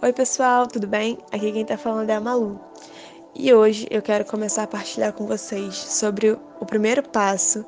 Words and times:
Oi, 0.00 0.12
pessoal, 0.12 0.68
tudo 0.68 0.86
bem? 0.86 1.18
Aqui 1.32 1.50
quem 1.50 1.64
tá 1.64 1.76
falando 1.76 2.08
é 2.08 2.14
a 2.14 2.20
Malu. 2.20 2.60
E 3.34 3.52
hoje 3.52 3.84
eu 3.90 4.00
quero 4.00 4.24
começar 4.24 4.62
a 4.62 4.66
partilhar 4.68 5.12
com 5.12 5.26
vocês 5.26 5.74
sobre 5.74 6.30
o 6.30 6.64
primeiro 6.64 7.02
passo 7.02 7.64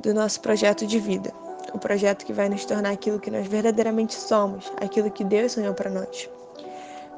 do 0.00 0.12
nosso 0.12 0.40
projeto 0.40 0.84
de 0.84 0.98
vida. 0.98 1.32
O 1.72 1.78
projeto 1.78 2.26
que 2.26 2.32
vai 2.32 2.48
nos 2.48 2.64
tornar 2.64 2.90
aquilo 2.90 3.20
que 3.20 3.30
nós 3.30 3.46
verdadeiramente 3.46 4.16
somos, 4.16 4.72
aquilo 4.80 5.08
que 5.08 5.22
Deus 5.22 5.52
sonhou 5.52 5.72
para 5.72 5.88
nós. 5.88 6.28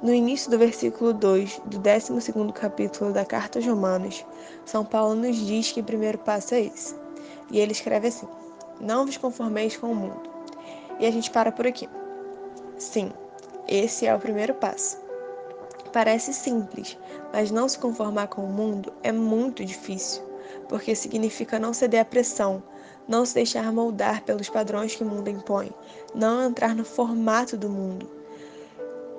No 0.02 0.12
início 0.12 0.50
do 0.50 0.59
versículo 0.59 1.14
2 1.14 1.62
do 1.64 1.79
12 1.79 2.52
capítulo 2.52 3.14
da 3.14 3.24
Carta 3.24 3.58
aos 3.58 3.66
Romanos, 3.66 4.27
São 4.66 4.84
Paulo 4.84 5.14
nos 5.14 5.36
diz 5.36 5.72
que 5.72 5.80
o 5.80 5.84
primeiro 5.84 6.18
passo 6.18 6.54
é 6.54 6.61
esse. 6.61 6.95
E 7.50 7.58
ele 7.58 7.72
escreve 7.72 8.08
assim: 8.08 8.29
Não 8.79 9.06
vos 9.06 9.16
conformeis 9.16 9.74
com 9.74 9.90
o 9.90 9.95
mundo. 9.95 10.29
E 10.98 11.06
a 11.06 11.11
gente 11.11 11.30
para 11.30 11.50
por 11.50 11.66
aqui. 11.66 11.88
Sim, 12.77 13.11
esse 13.71 14.05
é 14.05 14.14
o 14.14 14.18
primeiro 14.18 14.52
passo. 14.52 14.98
Parece 15.92 16.33
simples, 16.33 16.98
mas 17.33 17.52
não 17.52 17.69
se 17.69 17.79
conformar 17.79 18.27
com 18.27 18.43
o 18.43 18.52
mundo 18.52 18.93
é 19.02 19.12
muito 19.12 19.65
difícil, 19.65 20.23
porque 20.69 20.95
significa 20.95 21.59
não 21.59 21.73
ceder 21.73 22.01
à 22.01 22.05
pressão, 22.05 22.62
não 23.06 23.24
se 23.24 23.34
deixar 23.34 23.73
moldar 23.73 24.23
pelos 24.24 24.48
padrões 24.48 24.95
que 24.96 25.05
o 25.05 25.06
mundo 25.06 25.30
impõe, 25.30 25.73
não 26.15 26.48
entrar 26.48 26.74
no 26.74 26.84
formato 26.84 27.56
do 27.56 27.69
mundo. 27.69 28.10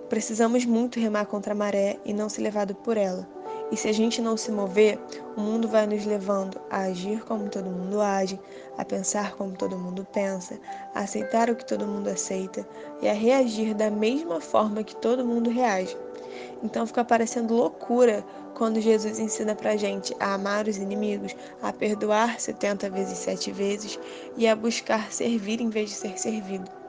Precisamos 0.09 0.65
muito 0.65 0.99
remar 0.99 1.25
contra 1.25 1.53
a 1.53 1.55
maré 1.55 1.97
e 2.03 2.13
não 2.13 2.27
ser 2.27 2.41
levado 2.41 2.75
por 2.75 2.97
ela. 2.97 3.27
E 3.71 3.77
se 3.77 3.87
a 3.87 3.93
gente 3.93 4.21
não 4.21 4.35
se 4.35 4.51
mover, 4.51 4.99
o 5.37 5.39
mundo 5.39 5.67
vai 5.67 5.87
nos 5.87 6.05
levando 6.05 6.59
a 6.69 6.81
agir 6.81 7.23
como 7.23 7.49
todo 7.49 7.69
mundo 7.69 8.01
age, 8.01 8.37
a 8.77 8.83
pensar 8.83 9.33
como 9.35 9.55
todo 9.55 9.77
mundo 9.77 10.05
pensa, 10.11 10.59
a 10.93 10.99
aceitar 10.99 11.49
o 11.49 11.55
que 11.55 11.65
todo 11.65 11.87
mundo 11.87 12.09
aceita 12.09 12.67
e 13.01 13.07
a 13.07 13.13
reagir 13.13 13.73
da 13.73 13.89
mesma 13.89 14.41
forma 14.41 14.83
que 14.83 14.95
todo 14.97 15.25
mundo 15.25 15.49
reage. 15.49 15.97
Então 16.61 16.85
fica 16.85 17.05
parecendo 17.05 17.55
loucura 17.55 18.25
quando 18.55 18.81
Jesus 18.81 19.19
ensina 19.19 19.55
pra 19.55 19.77
gente 19.77 20.13
a 20.19 20.33
amar 20.33 20.67
os 20.67 20.77
inimigos, 20.77 21.35
a 21.61 21.71
perdoar 21.71 22.39
70 22.39 22.89
vezes 22.89 23.17
sete 23.17 23.51
vezes 23.51 23.97
e 24.35 24.47
a 24.47 24.55
buscar 24.55 25.11
servir 25.13 25.61
em 25.61 25.69
vez 25.69 25.91
de 25.91 25.95
ser 25.95 26.19
servido. 26.19 26.80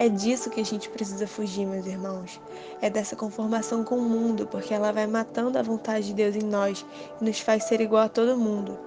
É 0.00 0.08
disso 0.08 0.48
que 0.48 0.60
a 0.60 0.64
gente 0.64 0.88
precisa 0.88 1.26
fugir, 1.26 1.66
meus 1.66 1.84
irmãos. 1.84 2.40
É 2.80 2.88
dessa 2.88 3.16
conformação 3.16 3.82
com 3.82 3.96
o 3.96 4.08
mundo, 4.08 4.46
porque 4.46 4.72
ela 4.72 4.92
vai 4.92 5.08
matando 5.08 5.58
a 5.58 5.62
vontade 5.62 6.06
de 6.06 6.14
Deus 6.14 6.36
em 6.36 6.44
nós 6.44 6.86
e 7.20 7.24
nos 7.24 7.40
faz 7.40 7.64
ser 7.64 7.80
igual 7.80 8.04
a 8.04 8.08
todo 8.08 8.38
mundo. 8.38 8.78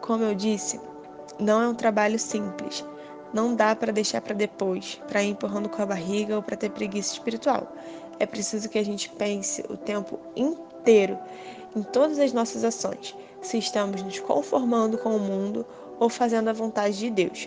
Como 0.00 0.24
eu 0.24 0.34
disse, 0.34 0.80
não 1.38 1.60
é 1.60 1.68
um 1.68 1.74
trabalho 1.74 2.18
simples. 2.18 2.82
Não 3.34 3.54
dá 3.54 3.76
para 3.76 3.92
deixar 3.92 4.22
para 4.22 4.34
depois, 4.34 4.98
para 5.06 5.22
ir 5.22 5.28
empurrando 5.28 5.68
com 5.68 5.82
a 5.82 5.86
barriga 5.86 6.36
ou 6.36 6.42
para 6.42 6.56
ter 6.56 6.70
preguiça 6.70 7.12
espiritual. 7.12 7.70
É 8.18 8.24
preciso 8.24 8.70
que 8.70 8.78
a 8.78 8.84
gente 8.84 9.10
pense 9.10 9.62
o 9.68 9.76
tempo 9.76 10.18
inteiro 10.34 11.18
em 11.76 11.82
todas 11.82 12.18
as 12.18 12.32
nossas 12.32 12.64
ações, 12.64 13.14
se 13.42 13.58
estamos 13.58 14.00
nos 14.00 14.20
conformando 14.20 14.96
com 14.96 15.16
o 15.16 15.20
mundo 15.20 15.66
ou 16.00 16.08
fazendo 16.08 16.48
a 16.48 16.54
vontade 16.54 16.96
de 16.96 17.10
Deus. 17.10 17.46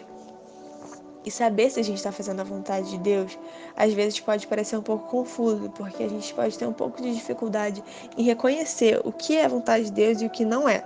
E 1.26 1.30
saber 1.30 1.70
se 1.70 1.80
a 1.80 1.84
gente 1.84 1.98
está 1.98 2.12
fazendo 2.12 2.40
a 2.40 2.46
vontade 2.46 2.90
de 2.90 2.98
Deus, 2.98 3.38
às 3.76 3.94
vezes 3.94 4.20
pode 4.20 4.48
parecer 4.48 4.78
um 4.78 4.82
pouco 4.82 5.08
confuso, 5.10 5.70
porque 5.72 6.04
a 6.04 6.08
gente 6.08 6.34
pode 6.34 6.58
ter 6.58 6.66
um 6.66 6.74
pouco 6.74 7.02
de 7.02 7.14
dificuldade 7.14 7.84
em 8.18 8.24
reconhecer 8.24 9.02
o 9.04 9.12
que 9.12 9.36
é 9.36 9.46
a 9.46 9.50
vontade 9.50 9.86
de 9.86 9.92
Deus 9.92 10.22
e 10.22 10.26
o 10.26 10.30
que 10.30 10.46
não 10.46 10.68
é. 10.68 10.86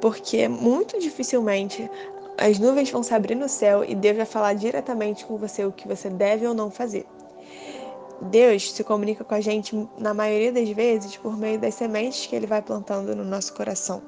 Porque 0.00 0.48
muito 0.48 0.98
dificilmente 0.98 1.90
as 2.38 2.58
nuvens 2.58 2.90
vão 2.90 3.02
se 3.02 3.12
abrir 3.12 3.34
no 3.34 3.50
céu 3.50 3.84
e 3.84 3.94
Deus 3.94 4.16
vai 4.16 4.26
falar 4.26 4.54
diretamente 4.54 5.26
com 5.26 5.36
você 5.36 5.62
o 5.62 5.72
que 5.72 5.86
você 5.86 6.08
deve 6.08 6.46
ou 6.46 6.54
não 6.54 6.70
fazer. 6.70 7.06
Deus 8.22 8.72
se 8.72 8.84
comunica 8.84 9.24
com 9.24 9.34
a 9.34 9.40
gente, 9.40 9.88
na 9.98 10.12
maioria 10.12 10.52
das 10.52 10.68
vezes, 10.70 11.16
por 11.16 11.36
meio 11.36 11.58
das 11.58 11.74
sementes 11.74 12.26
que 12.26 12.36
Ele 12.36 12.46
vai 12.46 12.60
plantando 12.60 13.14
no 13.14 13.24
nosso 13.24 13.54
coração. 13.54 14.02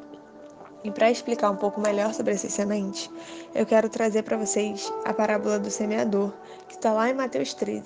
E 0.84 0.90
para 0.90 1.10
explicar 1.10 1.50
um 1.50 1.56
pouco 1.56 1.80
melhor 1.80 2.12
sobre 2.12 2.34
essas 2.34 2.52
sementes, 2.52 3.08
eu 3.54 3.64
quero 3.64 3.88
trazer 3.88 4.22
para 4.22 4.36
vocês 4.36 4.92
a 5.04 5.14
parábola 5.14 5.58
do 5.58 5.70
semeador, 5.70 6.32
que 6.68 6.74
está 6.74 6.92
lá 6.92 7.08
em 7.08 7.14
Mateus 7.14 7.54
13. 7.54 7.84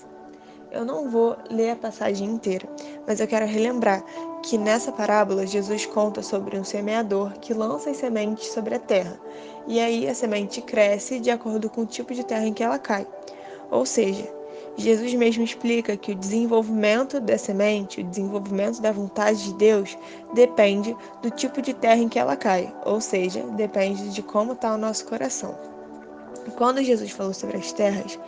Eu 0.70 0.84
não 0.84 1.08
vou 1.08 1.36
ler 1.50 1.70
a 1.70 1.76
passagem 1.76 2.28
inteira, 2.28 2.68
mas 3.06 3.20
eu 3.20 3.26
quero 3.26 3.46
relembrar 3.46 4.02
que 4.42 4.58
nessa 4.58 4.90
parábola 4.92 5.46
Jesus 5.46 5.86
conta 5.86 6.22
sobre 6.22 6.58
um 6.58 6.64
semeador 6.64 7.32
que 7.38 7.54
lança 7.54 7.90
as 7.90 7.96
sementes 7.98 8.48
sobre 8.48 8.74
a 8.74 8.78
terra, 8.78 9.18
e 9.66 9.80
aí 9.80 10.08
a 10.08 10.14
semente 10.14 10.60
cresce 10.60 11.20
de 11.20 11.30
acordo 11.30 11.68
com 11.70 11.82
o 11.82 11.86
tipo 11.86 12.14
de 12.14 12.24
terra 12.24 12.46
em 12.46 12.52
que 12.52 12.62
ela 12.62 12.78
cai. 12.78 13.06
Ou 13.70 13.84
seja, 13.84 14.35
Jesus 14.78 15.14
mesmo 15.14 15.42
explica 15.42 15.96
que 15.96 16.12
o 16.12 16.14
desenvolvimento 16.14 17.18
da 17.18 17.38
semente, 17.38 18.02
o 18.02 18.04
desenvolvimento 18.04 18.80
da 18.82 18.92
vontade 18.92 19.42
de 19.44 19.54
Deus, 19.54 19.96
depende 20.34 20.94
do 21.22 21.30
tipo 21.30 21.62
de 21.62 21.72
terra 21.72 22.02
em 22.02 22.08
que 22.08 22.18
ela 22.18 22.36
cai, 22.36 22.72
ou 22.84 23.00
seja, 23.00 23.42
depende 23.56 24.10
de 24.10 24.22
como 24.22 24.52
está 24.52 24.74
o 24.74 24.78
nosso 24.78 25.06
coração. 25.06 25.56
Quando 26.56 26.82
Jesus 26.82 27.10
falou 27.10 27.32
sobre 27.32 27.56
as 27.56 27.72
terras, 27.72 28.18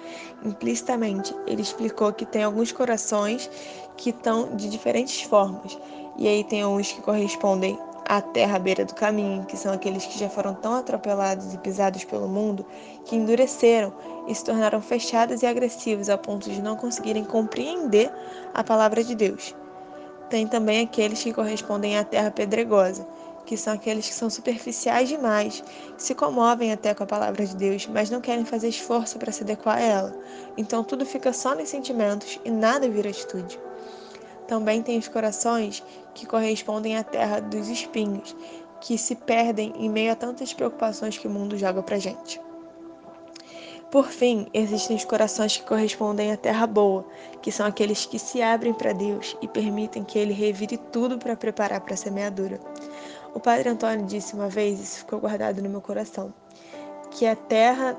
implicitamente 0.42 1.34
ele 1.46 1.62
explicou 1.62 2.12
que 2.12 2.24
tem 2.24 2.42
alguns 2.42 2.72
corações 2.72 3.48
que 3.96 4.10
estão 4.10 4.56
de 4.56 4.70
diferentes 4.70 5.22
formas, 5.22 5.78
e 6.16 6.26
aí 6.26 6.42
tem 6.44 6.64
uns 6.64 6.90
que 6.92 7.02
correspondem 7.02 7.78
à 8.08 8.22
terra 8.22 8.56
à 8.56 8.58
beira 8.58 8.86
do 8.86 8.94
caminho, 8.94 9.44
que 9.44 9.56
são 9.56 9.72
aqueles 9.72 10.06
que 10.06 10.18
já 10.18 10.30
foram 10.30 10.54
tão 10.54 10.74
atropelados 10.74 11.52
e 11.52 11.58
pisados 11.58 12.04
pelo 12.04 12.26
mundo 12.26 12.64
que 13.04 13.14
endureceram 13.14 13.92
e 14.26 14.34
se 14.34 14.42
tornaram 14.42 14.80
fechados 14.80 15.42
e 15.42 15.46
agressivos 15.46 16.08
a 16.08 16.16
ponto 16.16 16.48
de 16.50 16.62
não 16.62 16.74
conseguirem 16.74 17.24
compreender 17.24 18.10
a 18.54 18.64
palavra 18.64 19.04
de 19.04 19.14
Deus. 19.14 19.54
Tem 20.30 20.46
também 20.46 20.80
aqueles 20.80 21.22
que 21.22 21.32
correspondem 21.32 21.98
à 21.98 22.04
terra 22.04 22.30
pedregosa, 22.30 23.06
que 23.44 23.56
são 23.56 23.74
aqueles 23.74 24.08
que 24.08 24.14
são 24.14 24.28
superficiais 24.28 25.08
demais, 25.08 25.62
se 25.96 26.14
comovem 26.14 26.72
até 26.72 26.92
com 26.94 27.04
a 27.04 27.06
palavra 27.06 27.46
de 27.46 27.56
Deus, 27.56 27.86
mas 27.86 28.10
não 28.10 28.20
querem 28.20 28.44
fazer 28.44 28.68
esforço 28.68 29.18
para 29.18 29.32
se 29.32 29.42
adequar 29.42 29.78
a 29.78 29.80
ela. 29.80 30.16
Então 30.56 30.84
tudo 30.84 31.06
fica 31.06 31.32
só 31.32 31.54
nos 31.54 31.68
sentimentos 31.68 32.38
e 32.44 32.50
nada 32.50 32.88
vira 32.88 33.08
atitude. 33.08 33.67
Também 34.48 34.82
tem 34.82 34.98
os 34.98 35.06
corações 35.06 35.84
que 36.14 36.26
correspondem 36.26 36.96
à 36.96 37.04
terra 37.04 37.38
dos 37.38 37.68
espinhos, 37.68 38.34
que 38.80 38.96
se 38.96 39.14
perdem 39.14 39.74
em 39.76 39.90
meio 39.90 40.10
a 40.10 40.16
tantas 40.16 40.54
preocupações 40.54 41.18
que 41.18 41.28
o 41.28 41.30
mundo 41.30 41.58
joga 41.58 41.82
pra 41.82 41.98
gente. 41.98 42.40
Por 43.90 44.06
fim, 44.06 44.46
existem 44.54 44.96
os 44.96 45.04
corações 45.04 45.56
que 45.56 45.66
correspondem 45.66 46.32
à 46.32 46.36
terra 46.36 46.66
boa, 46.66 47.06
que 47.42 47.52
são 47.52 47.66
aqueles 47.66 48.06
que 48.06 48.18
se 48.18 48.40
abrem 48.40 48.72
para 48.72 48.92
Deus 48.92 49.36
e 49.42 49.48
permitem 49.48 50.02
que 50.02 50.18
Ele 50.18 50.32
revire 50.32 50.76
tudo 50.76 51.18
para 51.18 51.36
preparar 51.36 51.82
para 51.82 51.94
a 51.94 51.96
semeadura. 51.96 52.58
O 53.34 53.40
Padre 53.40 53.68
Antônio 53.68 54.06
disse 54.06 54.34
uma 54.34 54.48
vez, 54.48 54.80
isso 54.80 54.98
ficou 55.00 55.20
guardado 55.20 55.62
no 55.62 55.68
meu 55.68 55.80
coração, 55.82 56.32
que 57.10 57.26
a 57.26 57.36
terra 57.36 57.94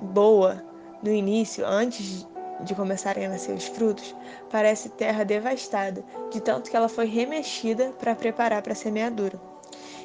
boa, 0.00 0.62
no 1.02 1.10
início, 1.10 1.66
antes 1.66 2.26
de 2.60 2.74
começarem 2.74 3.26
a 3.26 3.28
nascer 3.28 3.54
os 3.54 3.66
frutos, 3.66 4.14
parece 4.50 4.88
terra 4.90 5.24
devastada, 5.24 6.04
de 6.30 6.40
tanto 6.40 6.70
que 6.70 6.76
ela 6.76 6.88
foi 6.88 7.06
remexida 7.06 7.92
para 7.98 8.14
preparar 8.14 8.62
para 8.62 8.72
a 8.72 8.76
semeadura. 8.76 9.40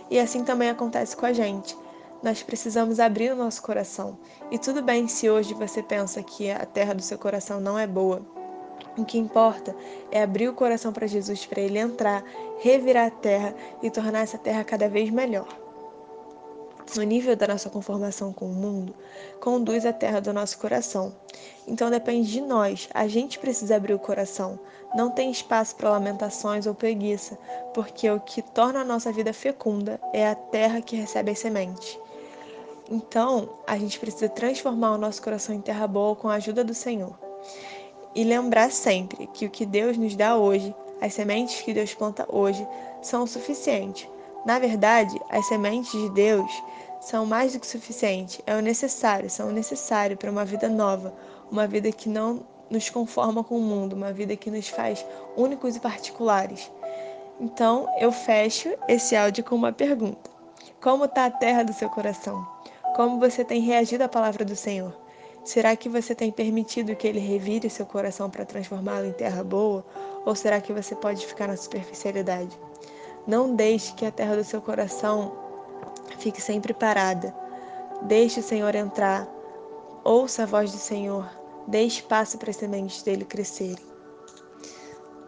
E 0.10 0.20
assim 0.20 0.44
também 0.44 0.70
acontece 0.70 1.16
com 1.16 1.26
a 1.26 1.34
gente. 1.34 1.78
Nós 2.24 2.44
precisamos 2.44 3.00
abrir 3.00 3.32
o 3.32 3.36
nosso 3.36 3.62
coração. 3.62 4.18
E 4.52 4.58
tudo 4.58 4.82
bem 4.82 5.08
se 5.08 5.30
hoje 5.30 5.54
você 5.54 5.82
pensa 5.82 6.22
que 6.24 6.50
a 6.50 6.66
terra 6.66 6.94
do 6.94 7.02
seu 7.02 7.18
coração 7.18 7.60
não 7.60 7.78
é 7.78 7.86
boa. 7.86 8.22
O 8.98 9.06
que 9.06 9.18
importa 9.18 9.76
é 10.12 10.24
abrir 10.24 10.50
o 10.50 10.54
coração 10.54 10.92
para 10.92 11.08
Jesus, 11.08 11.46
para 11.46 11.62
ele 11.62 11.78
entrar, 11.78 12.24
revirar 12.60 13.08
a 13.08 13.12
terra 13.12 13.54
e 13.81 13.90
tornar 13.90 14.22
essa 14.22 14.38
terra 14.38 14.64
cada 14.64 14.90
vez 14.90 15.10
melhor 15.10 15.48
o 16.97 17.03
nível 17.03 17.35
da 17.35 17.47
nossa 17.47 17.69
conformação 17.69 18.33
com 18.33 18.45
o 18.45 18.53
mundo 18.53 18.95
conduz 19.39 19.85
à 19.85 19.94
terra 19.94 20.19
do 20.19 20.33
nosso 20.33 20.57
coração. 20.57 21.13
Então 21.67 21.89
depende 21.89 22.31
de 22.31 22.41
nós, 22.41 22.89
a 22.94 23.07
gente 23.07 23.38
precisa 23.38 23.75
abrir 23.75 23.94
o 23.94 24.00
coração. 24.00 24.59
Não 24.95 25.11
tem 25.11 25.29
espaço 25.29 25.75
para 25.75 25.91
lamentações 25.91 26.65
ou 26.65 26.74
preguiça, 26.74 27.38
porque 27.74 28.09
o 28.09 28.19
que 28.19 28.41
torna 28.41 28.81
a 28.81 28.86
nossa 28.86 29.12
vida 29.12 29.33
fecunda 29.33 30.00
é 30.13 30.27
a 30.27 30.36
terra 30.36 30.81
que 30.81 30.95
recebe 30.95 31.31
as 31.31 31.39
sementes. 31.39 32.00
Então, 32.89 33.50
a 33.68 33.77
gente 33.77 34.00
precisa 34.00 34.27
transformar 34.30 34.94
o 34.94 34.97
nosso 34.97 35.21
coração 35.21 35.53
em 35.53 35.62
terra 35.62 35.85
boa 35.85 36.15
com 36.15 36.27
a 36.27 36.35
ajuda 36.35 36.63
do 36.63 36.74
Senhor. 36.74 37.13
E 38.15 38.24
lembrar 38.24 38.71
sempre 38.71 39.27
que 39.27 39.45
o 39.45 39.50
que 39.50 39.65
Deus 39.65 39.95
nos 39.95 40.15
dá 40.15 40.35
hoje, 40.35 40.74
as 41.00 41.13
sementes 41.13 41.62
que 41.62 41.74
Deus 41.74 41.94
planta 41.94 42.25
hoje, 42.27 42.68
são 43.01 43.24
o 43.24 43.27
suficiente 43.27 44.09
na 44.50 44.57
verdade, 44.57 45.22
as 45.30 45.46
sementes 45.46 45.92
de 45.92 46.10
Deus 46.10 46.51
são 47.00 47.24
mais 47.24 47.54
do 47.54 47.60
que 47.60 47.68
suficiente, 47.68 48.44
é 48.48 48.56
o 48.56 48.63
necessário, 48.63 49.30
são 49.30 49.50
o 49.50 49.51
necessário 49.51 50.18
para 50.18 50.31
uma 50.31 50.44
vida 50.44 50.68
nova, 50.68 51.13
uma 51.51 51.68
vida 51.68 51.92
que 51.92 52.10
não 52.10 52.40
nos 52.68 52.90
conforma 52.90 53.44
com 53.44 53.60
o 53.60 53.62
mundo, 53.62 53.94
uma 53.94 54.12
vida 54.12 54.36
que 54.36 54.50
nos 54.50 54.68
faz 54.68 55.06
únicos 55.38 55.75
e 55.75 55.80
particulares. 55.80 56.72
Então, 57.40 57.88
eu 58.00 58.12
fecho 58.12 58.75
esse 58.88 59.16
áudio 59.16 59.44
com 59.44 59.54
uma 59.54 59.72
pergunta: 59.72 60.31
Como 60.81 61.06
está 61.06 61.25
a 61.25 61.31
terra 61.31 61.62
do 61.62 61.72
seu 61.72 61.88
coração? 61.88 62.44
Como 62.95 63.19
você 63.19 63.45
tem 63.45 63.62
reagido 63.62 64.04
à 64.04 64.10
palavra 64.10 64.44
do 64.44 64.56
Senhor? 64.56 64.98
Será 65.44 65.75
que 65.75 65.88
você 65.88 66.16
tem 66.16 66.31
permitido 66.31 66.95
que 66.95 67.07
ele 67.07 67.19
revire 67.19 67.69
seu 67.69 67.86
coração 67.86 68.31
para 68.31 68.45
transformá-lo 68.45 69.06
em 69.06 69.13
terra 69.13 69.44
boa? 69.44 69.86
Ou 70.25 70.34
será 70.34 70.60
que 70.60 70.74
você 70.74 70.95
pode 70.95 71.24
ficar 71.24 71.48
na 71.48 71.56
superficialidade? 71.56 72.57
Não 73.30 73.54
deixe 73.54 73.94
que 73.94 74.08
a 74.08 74.12
terra 74.12 74.36
do 74.36 74.44
seu 74.44 74.60
coração 74.60 75.31
fique 76.18 76.42
sempre 76.42 76.74
parada. 76.74 77.31
Deixe 78.02 78.40
o 78.40 78.44
Senhor 78.44 78.74
entrar. 78.74 79.28
Ouça 80.04 80.42
a 80.42 80.46
voz 80.48 80.72
do 80.72 80.80
Senhor. 80.80 81.30
Dê 81.68 81.84
espaço 81.84 82.40
para 82.40 82.50
as 82.50 82.56
sementes 82.56 83.04
dele 83.04 83.24
crescerem. 83.24 83.88